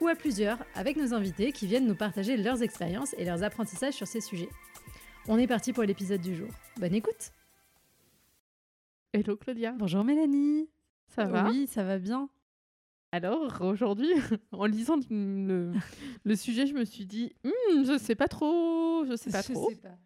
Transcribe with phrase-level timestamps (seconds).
[0.00, 3.94] ou à plusieurs avec nos invités qui viennent nous partager leurs expériences et leurs apprentissages
[3.94, 4.48] sur ces sujets.
[5.28, 6.48] On est parti pour l'épisode du jour.
[6.78, 7.32] Bonne écoute
[9.12, 9.72] Hello Claudia.
[9.72, 10.68] Bonjour Mélanie.
[11.08, 11.48] Ça va?
[11.48, 12.28] Oui, ça va bien.
[13.12, 14.12] Alors aujourd'hui,
[14.52, 15.72] en lisant le,
[16.24, 19.52] le, sujet, je me suis dit, hmm, je sais pas trop, je sais pas je
[19.52, 19.70] trop.
[19.70, 19.98] Sais pas.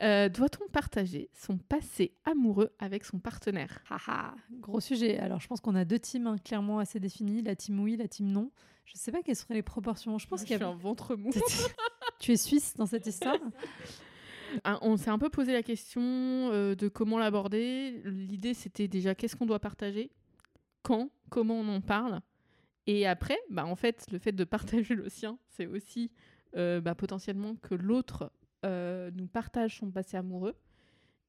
[0.00, 3.82] Euh, Doit-on partager son passé amoureux avec son partenaire?
[3.90, 5.18] Haha, gros sujet.
[5.18, 8.08] Alors je pense qu'on a deux teams hein, clairement assez définies, la team oui, la
[8.08, 8.50] team non.
[8.84, 10.18] Je sais pas quelles seraient les proportions.
[10.18, 10.68] Je pense Je qu'il y suis a...
[10.68, 11.30] un ventre mou.
[12.20, 13.38] tu es suisse dans cette histoire?
[14.64, 18.02] Ah, On s'est un peu posé la question euh, de comment l'aborder.
[18.04, 20.10] L'idée, c'était déjà qu'est-ce qu'on doit partager,
[20.82, 22.20] quand, comment on en parle?
[22.86, 26.10] Et après, bah, en fait, le fait de partager le sien, c'est aussi
[26.56, 28.30] euh, bah, potentiellement que l'autre
[28.64, 30.54] nous partage son passé amoureux.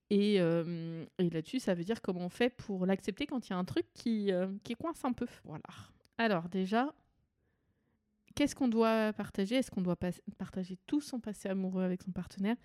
[0.09, 3.53] Et, euh, et là-dessus, ça veut dire comment on fait pour l'accepter quand il y
[3.53, 5.26] a un truc qui, euh, qui coince un peu.
[5.44, 5.64] Voilà.
[6.20, 6.94] Alors déjà,
[8.36, 9.56] qu'est-ce qu'on doit partager?
[9.56, 9.98] Est-ce qu'on doit
[10.38, 12.58] partager tout son passé amoureux avec son partenaire?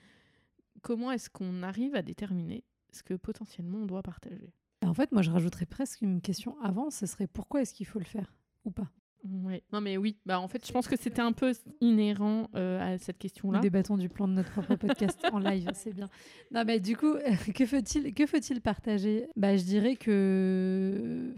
[0.83, 4.53] Comment est-ce qu'on arrive à déterminer ce que potentiellement on doit partager?
[4.85, 7.99] En fait, moi je rajouterais presque une question avant, ce serait pourquoi est-ce qu'il faut
[7.99, 8.33] le faire
[8.65, 8.91] ou pas?
[9.25, 9.63] Ouais.
[9.73, 12.99] Non mais oui, bah en fait je pense que c'était un peu inhérent euh, à
[12.99, 13.59] cette question-là.
[13.59, 16.09] Nous débattons du plan de notre propre podcast en live, c'est bien.
[16.53, 17.15] Non, mais du coup,
[17.55, 19.27] que faut-il que faut-il partager?
[19.37, 21.35] Bah, je dirais que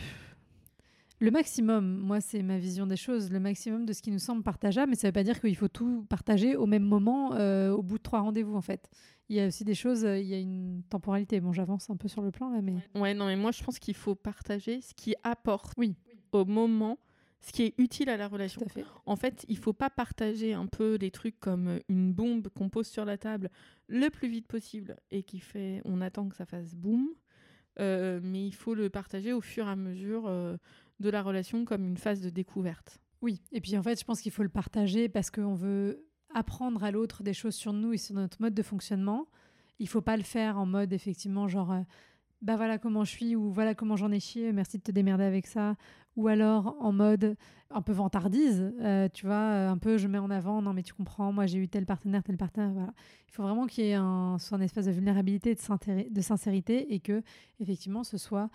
[1.23, 4.43] le maximum, moi, c'est ma vision des choses, le maximum de ce qui nous semble
[4.43, 7.83] partageable, mais ça veut pas dire qu'il faut tout partager au même moment, euh, au
[7.83, 8.89] bout de trois rendez-vous, en fait.
[9.29, 11.39] Il y a aussi des choses, euh, il y a une temporalité.
[11.41, 13.79] Bon, j'avance un peu sur le plan là, mais Ouais, non mais moi je pense
[13.79, 15.95] qu'il faut partager ce qui apporte Oui.
[16.33, 16.99] au moment,
[17.41, 18.61] ce qui est utile à la relation.
[18.61, 18.85] tout à fait.
[19.07, 22.87] En fait, il faut pas partager un peu des trucs comme une bombe qu'on pose
[22.87, 23.51] sur la table
[23.89, 27.09] le plus vite possible et qui fait, on attend que ça fasse boum.
[27.79, 30.57] Euh, mais il faut le partager au fur et à mesure euh,
[30.99, 33.01] de la relation comme une phase de découverte.
[33.23, 36.85] Oui, et puis en fait, je pense qu'il faut le partager parce qu'on veut apprendre
[36.85, 39.29] à l'autre des choses sur nous et sur notre mode de fonctionnement.
[39.79, 41.81] Il faut pas le faire en mode effectivement genre euh,
[42.43, 45.25] bah voilà comment je suis ou voilà comment j'en ai chié, merci de te démerder
[45.25, 45.77] avec ça
[46.17, 47.37] ou alors en mode
[47.71, 50.83] un peu vantardise, euh, tu vois, euh, un peu je mets en avant non mais
[50.83, 52.93] tu comprends, moi j'ai eu tel partenaire, tel partenaire, voilà.
[53.29, 56.93] Il faut vraiment qu'il y ait un soit un espace de vulnérabilité, de, de sincérité
[56.95, 57.23] et que
[57.61, 58.49] effectivement ce soit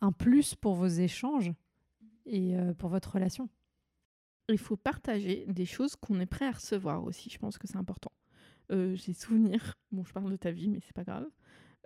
[0.00, 1.52] un plus pour vos échanges
[2.26, 3.48] et euh, pour votre relation.
[4.48, 7.30] Il faut partager des choses qu'on est prêt à recevoir aussi.
[7.30, 8.12] Je pense que c'est important.
[8.70, 11.26] J'ai souvenir, bon, je parle de ta vie, mais c'est pas grave,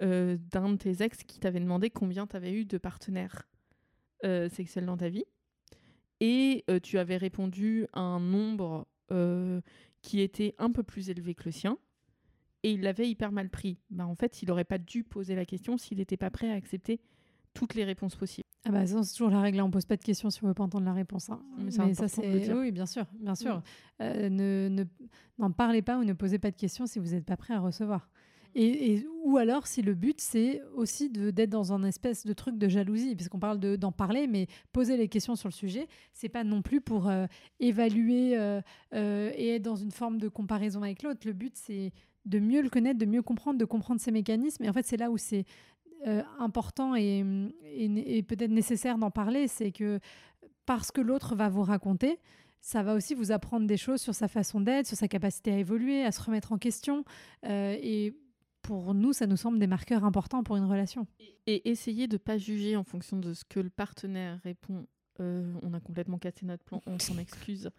[0.02, 3.46] euh, d'un de tes ex qui t'avait demandé combien tu avais eu de partenaires
[4.24, 5.24] euh, sexuels dans ta vie.
[6.20, 8.86] Et euh, tu avais répondu à un nombre
[10.02, 11.78] qui était un peu plus élevé que le sien.
[12.62, 13.78] Et il l'avait hyper mal pris.
[13.90, 16.54] Bah, en fait, il n'aurait pas dû poser la question s'il n'était pas prêt à
[16.54, 17.00] accepter
[17.52, 18.48] toutes les réponses possibles.
[18.64, 19.64] Ah bah ça, c'est toujours la règle, hein.
[19.64, 21.28] on pose pas de questions si on veut pas entendre la réponse.
[21.30, 21.40] hein.
[21.58, 23.62] Mais ça c'est oui bien sûr, bien sûr.
[24.00, 24.84] Euh, ne ne-
[25.38, 27.60] n'en parlez pas ou ne posez pas de questions si vous n'êtes pas prêt à
[27.60, 28.08] recevoir.
[28.56, 32.68] Et, ou alors si le but c'est aussi d'être dans un espèce de truc de
[32.68, 36.44] jalousie, puisqu'on parle de d'en parler, mais poser les questions sur le sujet, c'est pas
[36.44, 37.26] non plus pour euh,
[37.58, 38.60] évaluer euh,
[38.94, 41.20] euh, et être dans une forme de comparaison avec l'autre.
[41.24, 41.92] Le but c'est
[42.26, 44.64] de mieux le connaître, de mieux comprendre, de comprendre ses mécanismes.
[44.64, 45.44] Et en fait c'est là où c'est
[46.38, 47.24] important et,
[48.28, 50.00] peut-être nécessaire d'en parler, c'est que
[50.66, 52.18] parce que l'autre va vous raconter,
[52.60, 55.56] ça va aussi vous apprendre des choses sur sa façon d'être, sur sa capacité à
[55.56, 57.04] évoluer, à se remettre en question.
[57.42, 58.14] Et
[58.64, 61.06] pour nous, ça nous semble des marqueurs importants pour une relation.
[61.46, 64.86] Et essayer de pas juger en fonction de ce que le partenaire répond.
[65.20, 67.70] Euh, on a complètement cassé notre plan, on s'en excuse.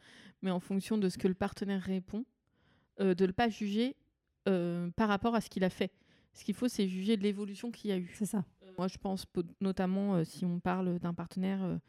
[0.43, 2.23] Mais en fonction de ce que le partenaire répond,
[3.01, 3.95] euh, de ne pas juger
[4.47, 5.91] euh, par rapport à ce qu'il a fait.
[6.33, 8.11] Ce qu'il faut, c'est juger de l'évolution qu'il y a eu.
[8.13, 8.45] C'est ça.
[8.77, 9.25] Moi, je pense
[9.61, 11.79] notamment, si on parle d'un partenaire,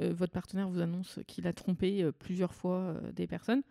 [0.00, 3.62] votre partenaire vous annonce qu'il a trompé plusieurs fois des personnes.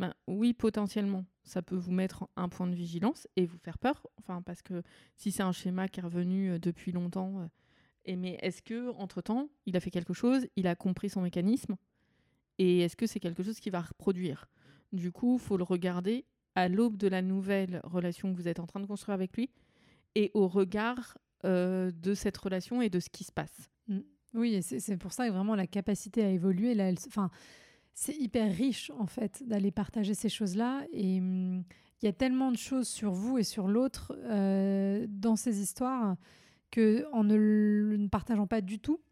[0.00, 4.06] Ben, oui, potentiellement, ça peut vous mettre un point de vigilance et vous faire peur.
[4.16, 4.82] Enfin, parce que
[5.18, 7.50] si c'est un schéma qui est revenu euh, depuis longtemps,
[8.08, 11.20] euh, mais est-ce que entre temps, il a fait quelque chose, il a compris son
[11.20, 11.76] mécanisme,
[12.56, 14.48] et est-ce que c'est quelque chose qui va reproduire?
[14.94, 16.24] Du coup, faut le regarder
[16.54, 19.50] à l'aube de la nouvelle relation que vous êtes en train de construire avec lui,
[20.14, 23.68] et au regard euh, de cette relation et de ce qui se passe.
[24.32, 27.30] Oui, et c'est pour ça que vraiment la capacité à évoluer, là, elle, enfin,
[28.00, 30.86] c'est hyper riche en fait d'aller partager ces choses-là.
[30.90, 31.64] Et hum,
[32.00, 36.16] il y a tellement de choses sur vous et sur l'autre euh, dans ces histoires
[36.70, 39.02] que en ne le partageant pas du tout,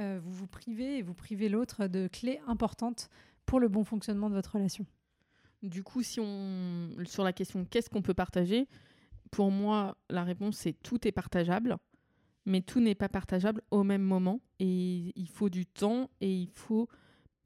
[0.00, 3.10] euh, vous vous privez et vous privez l'autre de clés importantes
[3.44, 4.86] pour le bon fonctionnement de votre relation.
[5.62, 8.66] Du coup, si on sur la question qu'est-ce qu'on peut partager,
[9.30, 11.76] pour moi, la réponse c'est tout est partageable,
[12.44, 14.40] mais tout n'est pas partageable au même moment.
[14.58, 16.88] Et il faut du temps et il faut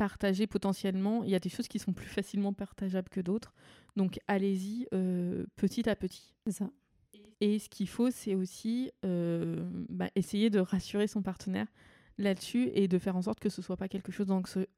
[0.00, 1.25] partager potentiellement.
[1.25, 3.52] Il y a des choses qui sont plus facilement partageables que d'autres,
[3.97, 6.32] donc allez-y euh, petit à petit.
[6.47, 6.70] C'est ça.
[7.43, 11.67] Et ce qu'il faut, c'est aussi euh, bah, essayer de rassurer son partenaire
[12.17, 14.26] là-dessus et de faire en sorte que ce soit pas quelque chose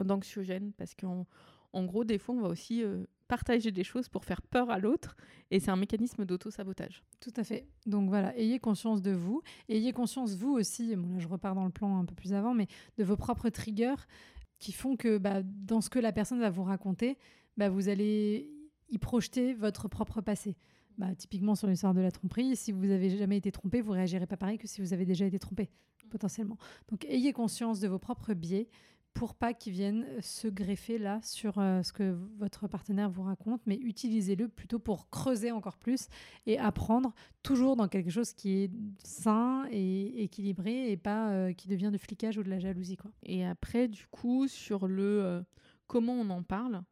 [0.01, 1.25] d'anxiogène parce qu'en
[1.73, 4.79] en gros, des fois, on va aussi euh, partager des choses pour faire peur à
[4.79, 5.17] l'autre
[5.51, 7.03] et c'est un mécanisme d'auto-sabotage.
[7.21, 7.67] Tout à fait.
[7.87, 11.65] Donc voilà, ayez conscience de vous, ayez conscience vous aussi, bon là je repars dans
[11.65, 12.67] le plan un peu plus avant, mais
[12.99, 13.95] de vos propres triggers
[14.63, 17.19] qui font que bah, dans ce que la personne va vous raconter,
[17.57, 18.49] bah, vous allez
[18.89, 20.57] y projeter votre propre passé.
[20.99, 24.27] Bah, typiquement sur l'histoire de la tromperie, si vous avez jamais été trompé, vous réagirez
[24.27, 25.69] pas pareil que si vous avez déjà été trompé,
[26.11, 26.59] potentiellement.
[26.89, 28.69] Donc ayez conscience de vos propres biais
[29.15, 33.61] pour pas qu'ils viennent se greffer là sur euh, ce que votre partenaire vous raconte,
[33.67, 36.09] mais utilisez-le plutôt pour creuser encore plus
[36.47, 38.71] et apprendre toujours dans quelque chose qui est
[39.05, 42.97] sain et équilibré et pas euh, qui devient du flicage ou de la jalousie.
[42.97, 43.11] Quoi.
[43.23, 45.43] Et après, du coup, sur le euh,
[45.87, 46.83] comment on en parle,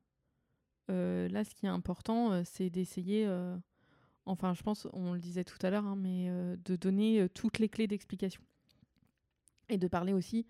[0.88, 3.24] là, ce qui est important, c'est d'essayer
[4.30, 7.28] enfin je pense, on le disait tout à l'heure, hein, mais euh, de donner euh,
[7.28, 8.42] toutes les clés d'explication.
[9.68, 10.46] Et de parler aussi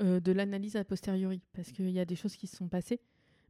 [0.00, 3.00] euh, de l'analyse a posteriori, parce qu'il y a des choses qui se sont passées,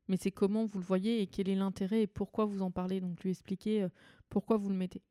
[0.09, 3.01] mais c'est comment vous le voyez et quel est l'intérêt et pourquoi vous en parlez.
[3.01, 3.87] Donc lui expliquer
[4.29, 5.03] pourquoi vous le mettez.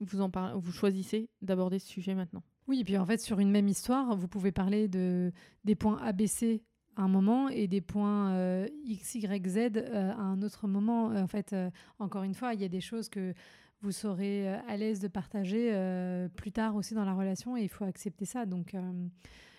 [0.00, 2.42] Vous, en parlez, vous choisissez d'aborder ce sujet maintenant.
[2.66, 5.32] Oui, et puis en fait, sur une même histoire, vous pouvez parler de,
[5.64, 6.62] des points ABC
[6.96, 9.58] à un moment et des points X, Y, Z
[9.92, 11.06] à un autre moment.
[11.06, 11.54] En fait,
[12.00, 13.32] encore une fois, il y a des choses que
[13.82, 17.62] vous serez euh, à l'aise de partager euh, plus tard aussi dans la relation et
[17.62, 18.46] il faut accepter ça.
[18.46, 19.06] Donc, euh,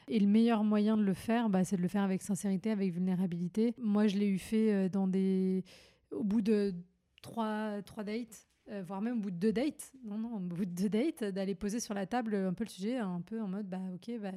[0.07, 2.91] et le meilleur moyen de le faire, bah, c'est de le faire avec sincérité, avec
[2.91, 3.73] vulnérabilité.
[3.77, 5.63] Moi, je l'ai eu fait des...
[6.11, 6.73] au bout de
[7.21, 8.47] trois, trois dates,
[8.85, 9.93] voire même au bout de deux dates.
[10.03, 12.69] Non, non, au bout de deux dates, d'aller poser sur la table un peu le
[12.69, 14.31] sujet, un peu en mode, bah ok, bah,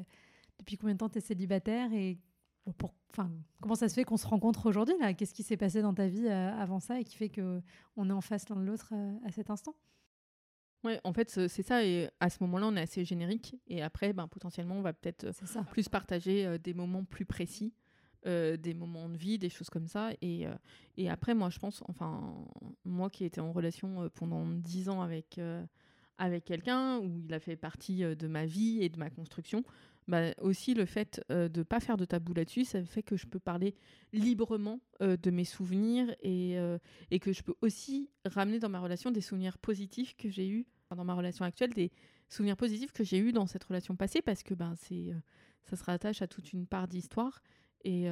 [0.58, 2.18] depuis combien de temps tu es célibataire et
[2.78, 3.30] pour, enfin,
[3.60, 5.12] comment ça se fait qu'on se rencontre aujourd'hui là?
[5.12, 7.60] Qu'est-ce qui s'est passé dans ta vie euh, avant ça et qui fait que
[7.96, 9.74] on est en face l'un de l'autre euh, à cet instant?
[10.84, 11.84] Ouais, en fait, c'est ça.
[11.84, 13.56] Et à ce moment-là, on est assez générique.
[13.66, 15.30] Et après, ben, potentiellement, on va peut-être
[15.70, 17.72] plus partager euh, des moments plus précis,
[18.26, 20.10] des moments de vie, des choses comme ça.
[20.22, 20.46] Et,
[20.96, 22.34] et après, moi, je pense, enfin,
[22.84, 25.38] moi qui étais en relation pendant dix ans avec,
[26.18, 29.64] avec quelqu'un, où il a fait partie de ma vie et de ma construction,
[30.06, 33.16] bah, aussi le fait euh, de ne pas faire de tabou là-dessus, ça fait que
[33.16, 33.74] je peux parler
[34.12, 36.78] librement euh, de mes souvenirs et, euh,
[37.10, 40.66] et, que je peux aussi ramener dans ma relation des souvenirs positifs que j'ai eus
[40.94, 41.90] dans ma relation actuelle, des
[42.28, 45.14] souvenirs positifs que j'ai eus dans cette relation passée parce que ben, c'est,
[45.64, 47.42] ça se rattache à toute une part d'histoire.
[47.82, 48.04] Et,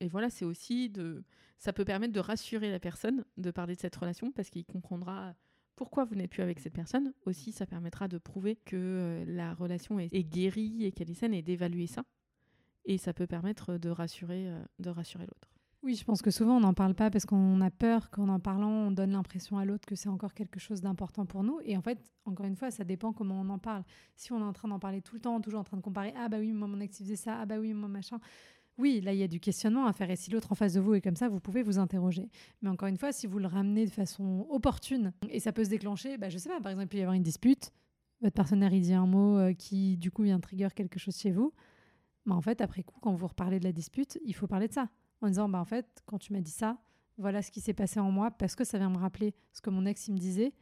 [0.00, 1.22] et, voilà, c'est aussi de.
[1.58, 5.34] Ça peut permettre de rassurer la personne de parler de cette relation parce qu'il comprendra
[5.76, 7.12] pourquoi vous n'êtes plus avec cette personne.
[7.26, 11.34] Aussi, ça permettra de prouver que euh, la relation est, guérie et qu'elle est saine
[11.34, 12.02] et d'évaluer ça.
[12.86, 15.48] Et ça peut permettre de rassurer, euh, de rassurer l'autre.
[15.82, 18.40] Oui, je pense que souvent on n'en parle pas parce qu'on a peur qu'en en
[18.40, 21.60] parlant, on donne l'impression à l'autre que c'est encore quelque chose d'important pour nous.
[21.64, 23.84] Et en fait, encore une fois, ça dépend comment on en parle.
[24.16, 26.12] Si on est en train d'en parler tout le temps, toujours en train de comparer,
[26.16, 28.18] ah bah oui, moi mon faisait ça, ah bah oui, moi machin,
[28.78, 30.10] oui, là, il y a du questionnement à faire.
[30.10, 32.28] Et si l'autre en face de vous est comme ça, vous pouvez vous interroger.
[32.60, 35.70] Mais encore une fois, si vous le ramenez de façon opportune, et ça peut se
[35.70, 37.72] déclencher, bah, je sais pas, par exemple, il peut y avoir une dispute,
[38.20, 41.30] votre partenaire, il dit un mot euh, qui, du coup, vient trigger quelque chose chez
[41.30, 41.52] vous.
[42.26, 44.72] Bah, en fait, après coup, quand vous reparlez de la dispute, il faut parler de
[44.74, 44.90] ça.
[45.22, 46.78] En disant, bah, en fait, quand tu m'as dit ça,
[47.16, 49.70] voilà ce qui s'est passé en moi, parce que ça vient me rappeler ce que
[49.70, 50.52] mon ex, il me disait.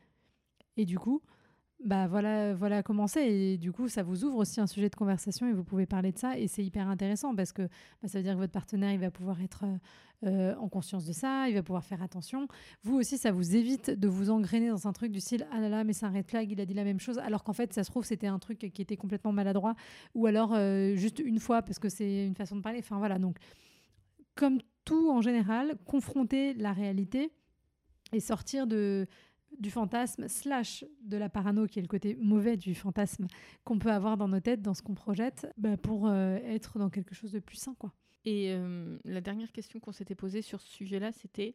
[0.76, 1.20] Et du coup,
[1.84, 3.30] bah voilà, voilà comment c'est.
[3.30, 6.12] Et du coup, ça vous ouvre aussi un sujet de conversation et vous pouvez parler
[6.12, 6.38] de ça.
[6.38, 7.62] Et c'est hyper intéressant parce que
[8.02, 9.76] bah, ça veut dire que votre partenaire, il va pouvoir être euh,
[10.26, 12.48] euh, en conscience de ça, il va pouvoir faire attention.
[12.84, 15.68] Vous aussi, ça vous évite de vous engrainer dans un truc du style Ah là
[15.68, 17.18] là, mais c'est un red flag, il a dit la même chose.
[17.18, 19.74] Alors qu'en fait, ça se trouve, c'était un truc qui était complètement maladroit.
[20.14, 22.78] Ou alors euh, juste une fois parce que c'est une façon de parler.
[22.78, 23.18] Enfin voilà.
[23.18, 23.36] Donc,
[24.34, 27.30] comme tout en général, confronter la réalité
[28.14, 29.06] et sortir de
[29.58, 33.26] du fantasme slash de la parano, qui est le côté mauvais du fantasme
[33.64, 36.90] qu'on peut avoir dans nos têtes, dans ce qu'on projette, bah, pour euh, être dans
[36.90, 37.74] quelque chose de plus sain.
[37.78, 37.92] Quoi.
[38.24, 41.54] Et euh, la dernière question qu'on s'était posée sur ce sujet-là, c'était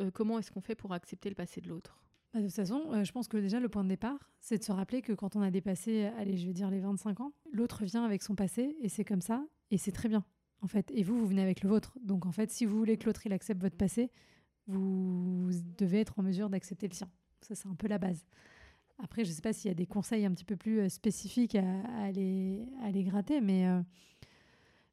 [0.00, 2.02] euh, comment est-ce qu'on fait pour accepter le passé de l'autre?
[2.32, 4.72] Bah, de toute façon, je pense que déjà le point de départ, c'est de se
[4.72, 8.04] rappeler que quand on a dépassé, allez, je vais dire les 25 ans, l'autre vient
[8.04, 10.24] avec son passé et c'est comme ça et c'est très bien.
[10.60, 10.90] en fait.
[10.94, 11.96] Et vous, vous venez avec le vôtre.
[12.02, 14.10] Donc, en fait, si vous voulez que l'autre, il accepte votre passé,
[14.66, 17.10] vous devez être en mesure d'accepter le sien.
[17.40, 18.24] Ça, c'est un peu la base.
[19.02, 20.88] Après, je ne sais pas s'il y a des conseils un petit peu plus euh,
[20.88, 21.64] spécifiques à,
[22.02, 22.66] aller,
[23.04, 23.80] gratter, mais, euh,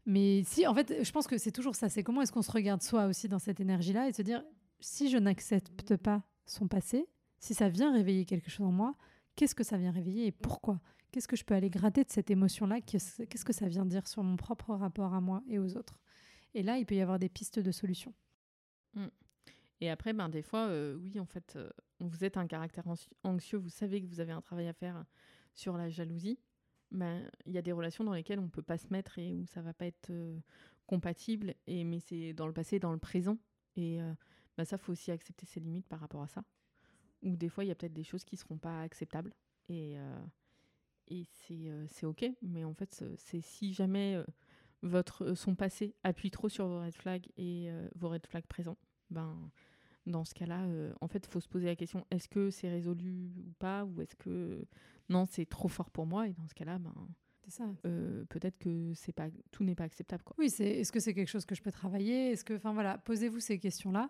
[0.06, 1.90] mais si, en fait, je pense que c'est toujours ça.
[1.90, 4.44] C'est comment est-ce qu'on se regarde soi aussi dans cette énergie-là et se dire,
[4.80, 7.08] si je n'accepte pas son passé,
[7.40, 8.96] si ça vient réveiller quelque chose en moi,
[9.36, 10.80] qu'est-ce que ça vient réveiller et pourquoi?
[11.12, 14.22] Qu'est-ce que je peux aller gratter de cette émotion-là Qu'est-ce que ça vient dire sur
[14.22, 16.00] mon propre rapport à moi et aux autres?
[16.54, 18.14] Et là, il peut y avoir des pistes de solutions.
[18.94, 19.08] Mmh.
[19.82, 22.86] Et après, ben, des fois, euh, oui, en fait, euh, vous êtes un caractère
[23.24, 25.06] anxieux, vous savez que vous avez un travail à faire
[25.54, 26.40] sur la jalousie.
[26.92, 29.34] Ben, il y a des relations dans lesquelles on ne peut pas se mettre et
[29.34, 30.40] où ça va pas être euh,
[30.88, 31.56] compatible.
[31.68, 33.38] Et, mais c'est dans le passé, dans le présent.
[33.76, 34.00] Et
[34.58, 36.46] ben, ça, faut aussi accepter ses limites par rapport à ça.
[37.24, 39.34] Ou des fois, il y a peut-être des choses qui ne seront pas acceptables.
[39.68, 39.98] Et
[41.10, 42.26] et c'est OK.
[42.42, 44.24] Mais en fait, c'est si jamais
[44.82, 48.78] votre, son passé appuie trop sur vos red flags et vos red flags présents,
[49.10, 49.36] ben,
[50.06, 50.68] dans ce cas-là,
[51.02, 54.02] en fait, il faut se poser la question est-ce que c'est résolu ou pas Ou
[54.02, 54.66] est-ce que
[55.10, 56.94] non, c'est trop fort pour moi Et dans ce cas-là, ben,
[57.48, 57.66] ça.
[58.30, 60.24] peut-être que c'est pas tout n'est pas acceptable.
[60.24, 60.36] Quoi.
[60.38, 62.32] Oui, c'est est-ce que c'est quelque chose que je peux travailler?
[62.32, 64.10] Est-ce que, enfin voilà, posez-vous ces questions-là.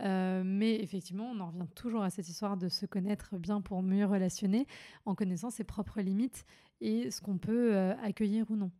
[0.00, 3.82] Euh, mais effectivement, on en revient toujours à cette histoire de se connaître bien pour
[3.82, 4.66] mieux relationner
[5.04, 6.44] en connaissant ses propres limites
[6.80, 8.70] et ce qu'on peut euh, accueillir ou non.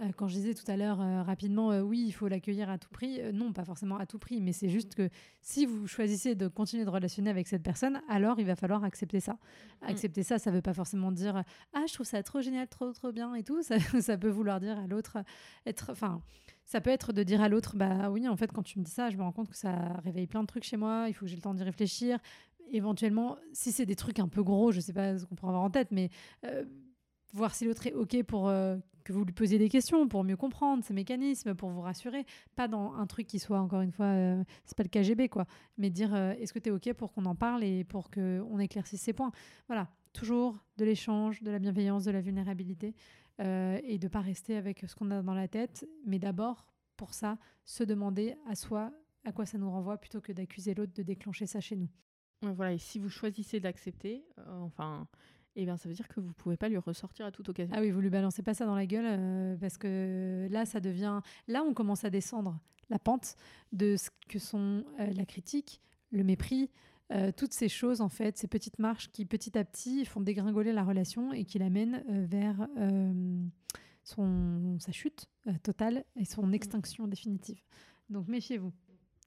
[0.00, 3.20] Euh, quand je disais tout à l'heure rapidement, oui, il faut l'accueillir à tout prix,
[3.32, 5.08] non, pas forcément à tout prix, mais c'est juste que
[5.40, 9.20] si vous choisissez de continuer de relationner avec cette personne, alors il va falloir accepter
[9.20, 9.34] ça.
[9.34, 9.86] Mm.
[9.86, 12.92] Accepter ça, ça ne veut pas forcément dire ah, je trouve ça trop génial, trop,
[12.92, 13.62] trop bien et tout.
[13.62, 15.18] Ça, ça peut vouloir dire à l'autre
[15.66, 15.90] être.
[15.90, 16.20] Enfin,
[16.64, 18.90] ça peut être de dire à l'autre, bah oui, en fait, quand tu me dis
[18.90, 21.26] ça, je me rends compte que ça réveille plein de trucs chez moi, il faut
[21.26, 22.18] que j'ai le temps d'y réfléchir.
[22.70, 25.64] Éventuellement, si c'est des trucs un peu gros, je sais pas ce qu'on pourrait avoir
[25.64, 26.10] en tête, mais
[26.44, 26.64] euh,
[27.32, 30.36] voir si l'autre est OK pour euh, que vous lui posiez des questions, pour mieux
[30.36, 32.24] comprendre ses mécanismes, pour vous rassurer.
[32.56, 35.46] Pas dans un truc qui soit, encore une fois, euh, c'est pas le KGB, quoi,
[35.78, 39.02] mais dire est-ce que tu es OK pour qu'on en parle et pour qu'on éclaircisse
[39.02, 39.32] ces points?
[39.68, 42.94] Voilà, toujours de l'échange, de la bienveillance, de la vulnérabilité.
[43.40, 47.14] Euh, et de pas rester avec ce qu'on a dans la tête, mais d'abord, pour
[47.14, 48.92] ça, se demander à soi
[49.24, 51.88] à quoi ça nous renvoie plutôt que d'accuser l'autre de déclencher ça chez nous.
[52.42, 55.08] Voilà, et si vous choisissez d'accepter, euh, enfin,
[55.56, 57.74] eh bien, ça veut dire que vous pouvez pas lui ressortir à toute occasion.
[57.76, 60.80] Ah oui, vous lui balancez pas ça dans la gueule euh, parce que là, ça
[60.80, 61.20] devient.
[61.48, 62.58] Là, on commence à descendre
[62.90, 63.36] la pente
[63.72, 65.80] de ce que sont la critique,
[66.10, 66.70] le mépris,
[67.12, 70.72] euh, toutes ces choses, en fait, ces petites marches qui petit à petit font dégringoler
[70.72, 73.44] la relation et qui l'amènent euh, vers euh,
[74.04, 75.28] son, sa chute
[75.62, 76.54] totale et son mm.
[76.54, 77.62] extinction définitive.
[78.08, 78.72] Donc méfiez-vous.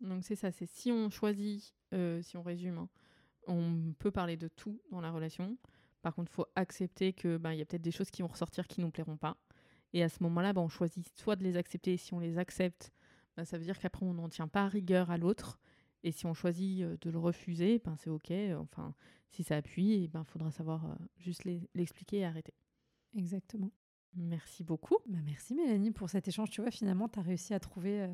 [0.01, 1.73] Donc c'est ça, c'est si on choisit,
[2.21, 2.89] si on résume, hein,
[3.47, 5.57] on peut parler de tout dans la relation.
[6.07, 8.65] Par contre, il faut accepter que ben, y a peut-être des choses qui vont ressortir
[8.65, 9.35] qui nous plairont pas.
[9.91, 11.95] Et à ce moment-là, ben, on choisit soit de les accepter.
[11.95, 12.93] Et si on les accepte,
[13.35, 15.59] ben, ça veut dire qu'après, on n'en tient pas rigueur à l'autre.
[16.03, 18.31] Et si on choisit euh, de le refuser, ben c'est OK.
[18.57, 18.95] Enfin,
[19.31, 21.43] si ça appuie, il ben, faudra savoir euh, juste
[21.75, 22.53] l'expliquer et arrêter.
[23.13, 23.73] Exactement.
[24.15, 24.99] Merci beaucoup.
[25.09, 26.51] Bah, merci Mélanie pour cet échange.
[26.51, 28.13] Tu vois, finalement, tu as réussi à trouver euh,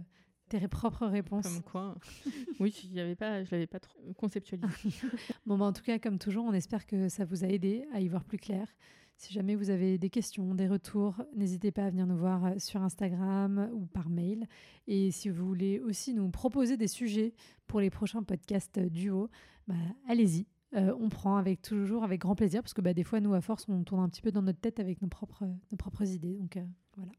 [0.59, 1.47] tes propres réponses.
[1.47, 1.95] Comme quoi.
[2.59, 3.13] oui, je ne
[3.51, 4.67] l'avais pas trop conceptualisé.
[5.45, 8.01] bon, bah, en tout cas, comme toujours, on espère que ça vous a aidé à
[8.01, 8.67] y voir plus clair.
[9.15, 12.53] Si jamais vous avez des questions, des retours, n'hésitez pas à venir nous voir euh,
[12.57, 14.47] sur Instagram ou par mail.
[14.87, 17.33] Et si vous voulez aussi nous proposer des sujets
[17.67, 19.29] pour les prochains podcasts duo,
[19.67, 19.75] bah,
[20.07, 20.47] allez-y.
[20.75, 23.41] Euh, on prend avec toujours avec grand plaisir parce que bah, des fois nous à
[23.41, 26.33] force on tourne un petit peu dans notre tête avec nos propres nos propres idées
[26.33, 27.11] donc euh, voilà.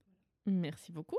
[0.46, 1.18] Merci beaucoup.